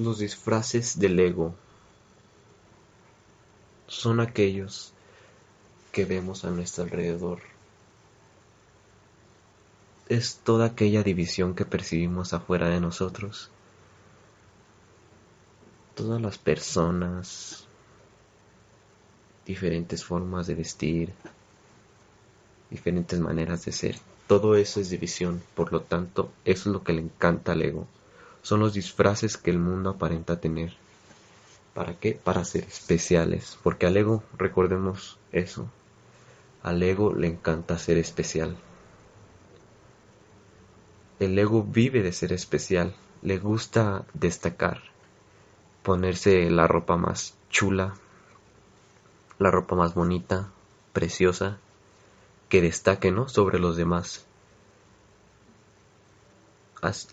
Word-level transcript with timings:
Los 0.00 0.18
disfraces 0.18 0.98
del 0.98 1.20
ego 1.20 1.54
son 3.86 4.20
aquellos 4.20 4.94
que 5.92 6.06
vemos 6.06 6.46
a 6.46 6.50
nuestro 6.50 6.84
alrededor. 6.84 7.40
Es 10.08 10.40
toda 10.42 10.64
aquella 10.64 11.02
división 11.02 11.54
que 11.54 11.66
percibimos 11.66 12.32
afuera 12.32 12.70
de 12.70 12.80
nosotros. 12.80 13.50
Todas 15.94 16.22
las 16.22 16.38
personas, 16.38 17.66
diferentes 19.44 20.02
formas 20.02 20.46
de 20.46 20.54
vestir, 20.54 21.12
diferentes 22.70 23.20
maneras 23.20 23.66
de 23.66 23.72
ser. 23.72 23.98
Todo 24.26 24.56
eso 24.56 24.80
es 24.80 24.88
división, 24.88 25.42
por 25.54 25.74
lo 25.74 25.82
tanto, 25.82 26.32
eso 26.46 26.70
es 26.70 26.72
lo 26.72 26.82
que 26.82 26.94
le 26.94 27.02
encanta 27.02 27.52
al 27.52 27.60
ego. 27.60 27.86
Son 28.42 28.60
los 28.60 28.74
disfraces 28.74 29.36
que 29.36 29.50
el 29.50 29.58
mundo 29.58 29.90
aparenta 29.90 30.40
tener. 30.40 30.74
¿Para 31.74 31.94
qué? 31.94 32.12
Para 32.12 32.44
ser 32.44 32.64
especiales. 32.64 33.58
Porque 33.62 33.86
al 33.86 33.96
ego, 33.96 34.22
recordemos 34.36 35.18
eso, 35.32 35.68
al 36.62 36.82
ego 36.82 37.14
le 37.14 37.28
encanta 37.28 37.78
ser 37.78 37.98
especial. 37.98 38.56
El 41.18 41.38
ego 41.38 41.62
vive 41.62 42.02
de 42.02 42.12
ser 42.12 42.32
especial, 42.32 42.94
le 43.22 43.38
gusta 43.38 44.04
destacar, 44.14 44.80
ponerse 45.82 46.50
la 46.50 46.66
ropa 46.66 46.96
más 46.96 47.34
chula, 47.50 47.94
la 49.38 49.50
ropa 49.50 49.76
más 49.76 49.94
bonita, 49.94 50.48
preciosa, 50.92 51.58
que 52.48 52.62
destaque, 52.62 53.10
¿no? 53.10 53.28
Sobre 53.28 53.58
los 53.58 53.76
demás. 53.76 54.26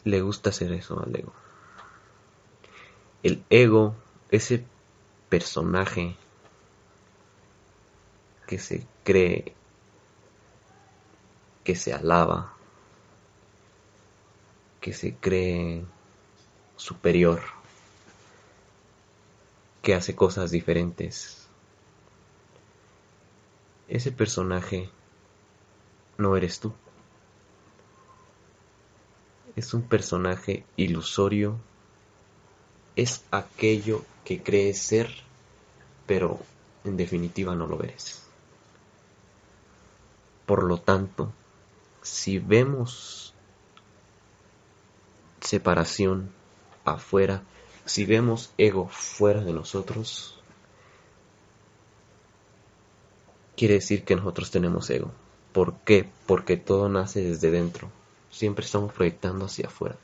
Le 0.03 0.21
gusta 0.21 0.49
hacer 0.49 0.71
eso 0.71 1.01
al 1.01 1.15
ego. 1.15 1.33
El 3.23 3.43
ego, 3.49 3.95
ese 4.31 4.65
personaje 5.29 6.15
que 8.47 8.59
se 8.59 8.85
cree, 9.03 9.53
que 11.65 11.75
se 11.75 11.93
alaba, 11.93 12.53
que 14.79 14.93
se 14.93 15.15
cree 15.15 15.83
superior, 16.77 17.41
que 19.81 19.93
hace 19.93 20.15
cosas 20.15 20.51
diferentes. 20.51 21.47
Ese 23.89 24.13
personaje 24.13 24.89
no 26.17 26.37
eres 26.37 26.59
tú. 26.61 26.73
Es 29.57 29.73
un 29.73 29.81
personaje 29.81 30.63
ilusorio, 30.75 31.57
es 32.95 33.23
aquello 33.31 34.05
que 34.23 34.43
crees 34.43 34.77
ser, 34.77 35.09
pero 36.05 36.39
en 36.83 36.95
definitiva 36.95 37.55
no 37.55 37.65
lo 37.65 37.81
eres. 37.81 38.21
Por 40.45 40.61
lo 40.61 40.77
tanto, 40.77 41.33
si 42.03 42.37
vemos 42.37 43.33
separación 45.41 46.29
afuera, 46.85 47.41
si 47.85 48.05
vemos 48.05 48.51
ego 48.59 48.87
fuera 48.89 49.41
de 49.41 49.53
nosotros, 49.53 50.39
quiere 53.55 53.73
decir 53.73 54.03
que 54.03 54.15
nosotros 54.15 54.51
tenemos 54.51 54.87
ego. 54.91 55.11
¿Por 55.51 55.73
qué? 55.79 56.07
Porque 56.27 56.57
todo 56.57 56.89
nace 56.89 57.21
desde 57.21 57.49
dentro. 57.49 57.89
Siempre 58.31 58.65
estamos 58.65 58.93
proyectando 58.93 59.45
hacia 59.45 59.67
afuera. 59.67 59.95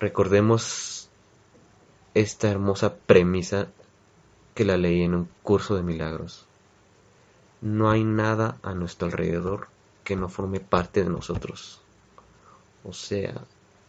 Recordemos 0.00 1.08
esta 2.14 2.50
hermosa 2.50 2.96
premisa 2.96 3.68
que 4.54 4.64
la 4.64 4.76
leí 4.76 5.02
en 5.02 5.14
un 5.14 5.28
curso 5.42 5.76
de 5.76 5.82
milagros. 5.82 6.46
No 7.60 7.90
hay 7.90 8.04
nada 8.04 8.58
a 8.62 8.74
nuestro 8.74 9.06
alrededor 9.06 9.68
que 10.04 10.16
no 10.16 10.28
forme 10.28 10.60
parte 10.60 11.04
de 11.04 11.10
nosotros. 11.10 11.80
O 12.84 12.92
sea, 12.92 13.44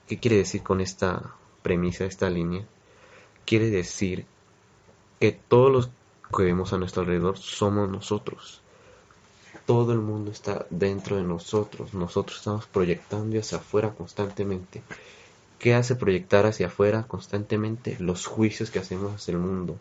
¿qué 0.08 0.20
quiere 0.20 0.38
decir 0.38 0.62
con 0.62 0.80
esta 0.80 1.34
premisa, 1.64 2.06
esta 2.06 2.30
línea? 2.30 2.66
Quiere 3.46 3.70
decir 3.70 4.26
que 5.20 5.32
todos 5.32 5.72
los 5.72 5.90
que 6.36 6.44
vemos 6.44 6.74
a 6.74 6.78
nuestro 6.78 7.02
alrededor 7.02 7.38
somos 7.38 7.90
nosotros 7.90 8.62
todo 9.66 9.94
el 9.94 10.00
mundo 10.00 10.32
está 10.32 10.66
dentro 10.70 11.16
de 11.16 11.24
nosotros. 11.24 11.94
Nosotros 11.94 12.38
estamos 12.40 12.66
proyectando 12.66 13.40
hacia 13.40 13.60
afuera 13.60 13.94
constantemente. 13.94 14.82
¿Qué 15.60 15.74
hace 15.74 15.96
proyectar 15.96 16.46
hacia 16.46 16.68
afuera 16.68 17.04
constantemente? 17.08 17.96
Los 18.00 18.26
juicios 18.26 18.70
que 18.72 18.80
hacemos 18.80 19.14
hacia 19.14 19.34
el 19.34 19.38
mundo. 19.38 19.78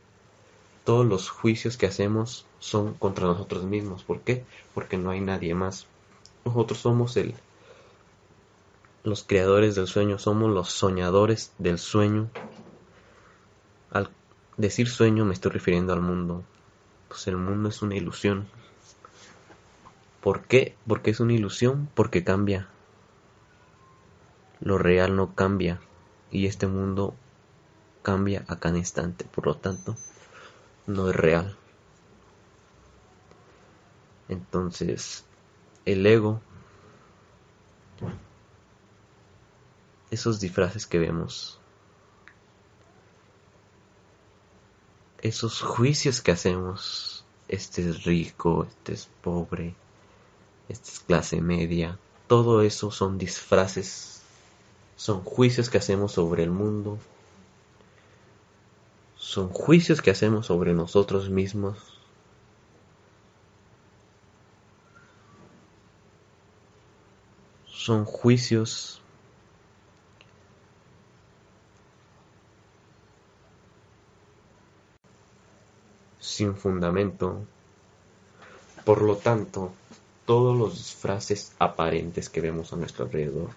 Todos 0.84 1.06
los 1.06 1.30
juicios 1.30 1.76
que 1.76 1.86
hacemos 1.86 2.46
son 2.58 2.94
contra 2.94 3.26
nosotros 3.26 3.64
mismos. 3.64 4.04
¿Por 4.04 4.20
qué? 4.20 4.44
Porque 4.74 4.96
no 4.96 5.10
hay 5.10 5.20
nadie 5.20 5.54
más. 5.54 5.86
Nosotros 6.44 6.78
somos 6.78 7.16
el, 7.16 7.34
los 9.04 9.24
creadores 9.24 9.74
del 9.74 9.86
sueño, 9.86 10.18
somos 10.18 10.50
los 10.50 10.70
soñadores 10.70 11.52
del 11.58 11.78
sueño. 11.78 12.28
Al 13.90 14.10
decir 14.56 14.88
sueño 14.88 15.24
me 15.24 15.34
estoy 15.34 15.52
refiriendo 15.52 15.92
al 15.92 16.00
mundo. 16.00 16.44
Pues 17.08 17.26
el 17.26 17.36
mundo 17.36 17.68
es 17.68 17.82
una 17.82 17.96
ilusión, 17.96 18.48
¿Por 20.22 20.44
qué? 20.44 20.76
Porque 20.86 21.10
es 21.10 21.18
una 21.18 21.32
ilusión, 21.32 21.88
porque 21.94 22.22
cambia. 22.22 22.68
Lo 24.60 24.78
real 24.78 25.16
no 25.16 25.34
cambia 25.34 25.80
y 26.30 26.46
este 26.46 26.68
mundo 26.68 27.14
cambia 28.02 28.44
a 28.46 28.60
cada 28.60 28.78
instante, 28.78 29.24
por 29.24 29.46
lo 29.46 29.56
tanto, 29.56 29.96
no 30.86 31.10
es 31.10 31.16
real. 31.16 31.56
Entonces, 34.28 35.24
el 35.84 36.06
ego, 36.06 36.40
esos 40.12 40.38
disfraces 40.38 40.86
que 40.86 41.00
vemos, 41.00 41.58
esos 45.20 45.60
juicios 45.62 46.20
que 46.20 46.30
hacemos, 46.30 47.24
este 47.48 47.88
es 47.88 48.04
rico, 48.04 48.64
este 48.64 48.92
es 48.94 49.10
pobre, 49.22 49.74
esta 50.68 50.90
es 50.90 51.00
clase 51.00 51.40
media, 51.40 51.98
todo 52.26 52.62
eso 52.62 52.90
son 52.90 53.18
disfraces, 53.18 54.22
son 54.96 55.22
juicios 55.22 55.70
que 55.70 55.78
hacemos 55.78 56.12
sobre 56.12 56.42
el 56.44 56.50
mundo, 56.50 56.98
son 59.16 59.48
juicios 59.48 60.02
que 60.02 60.10
hacemos 60.10 60.46
sobre 60.46 60.74
nosotros 60.74 61.30
mismos. 61.30 61.78
Son 67.66 68.04
juicios 68.04 69.00
sin 76.18 76.56
fundamento. 76.56 77.44
Por 78.84 79.02
lo 79.02 79.16
tanto, 79.16 79.72
todos 80.26 80.56
los 80.56 80.74
disfraces 80.76 81.52
aparentes 81.58 82.28
que 82.28 82.40
vemos 82.40 82.72
a 82.72 82.76
nuestro 82.76 83.04
alrededor. 83.04 83.50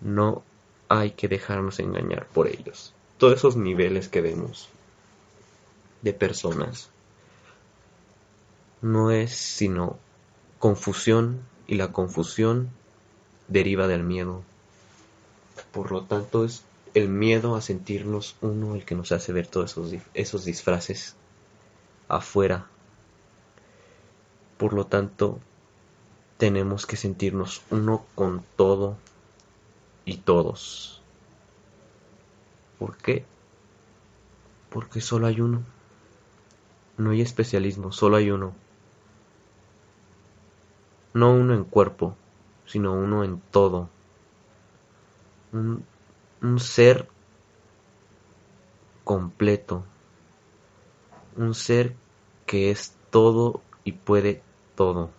No 0.00 0.42
hay 0.88 1.12
que 1.12 1.28
dejarnos 1.28 1.78
engañar 1.80 2.26
por 2.26 2.46
ellos. 2.46 2.92
Todos 3.18 3.38
esos 3.38 3.56
niveles 3.56 4.08
que 4.08 4.20
vemos 4.20 4.68
de 6.02 6.12
personas 6.12 6.90
no 8.82 9.10
es 9.10 9.34
sino 9.34 9.98
confusión 10.58 11.40
y 11.66 11.76
la 11.76 11.92
confusión 11.92 12.68
deriva 13.48 13.86
del 13.86 14.02
miedo. 14.02 14.42
Por 15.72 15.90
lo 15.90 16.02
tanto 16.02 16.44
es 16.44 16.64
el 16.92 17.08
miedo 17.08 17.56
a 17.56 17.62
sentirnos 17.62 18.36
uno 18.40 18.74
el 18.74 18.84
que 18.84 18.94
nos 18.94 19.10
hace 19.12 19.32
ver 19.32 19.46
todos 19.46 19.72
esos, 19.72 19.94
esos 20.12 20.44
disfraces 20.44 21.16
afuera. 22.08 22.66
Por 24.58 24.74
lo 24.74 24.86
tanto, 24.86 25.40
tenemos 26.38 26.86
que 26.86 26.96
sentirnos 26.96 27.62
uno 27.70 28.04
con 28.14 28.44
todo 28.56 28.96
y 30.04 30.18
todos. 30.18 31.00
¿Por 32.78 32.96
qué? 32.96 33.24
Porque 34.70 35.00
solo 35.00 35.26
hay 35.26 35.40
uno. 35.40 35.62
No 36.98 37.10
hay 37.10 37.20
especialismo, 37.20 37.92
solo 37.92 38.16
hay 38.16 38.30
uno. 38.30 38.52
No 41.12 41.32
uno 41.32 41.54
en 41.54 41.64
cuerpo, 41.64 42.16
sino 42.66 42.92
uno 42.92 43.24
en 43.24 43.40
todo. 43.50 43.88
Un, 45.52 45.84
un 46.42 46.60
ser 46.60 47.08
completo. 49.04 49.84
Un 51.36 51.54
ser 51.54 51.94
que 52.46 52.70
es 52.70 52.92
todo 53.10 53.60
y 53.84 53.92
puede 53.92 54.42
todo. 54.74 55.10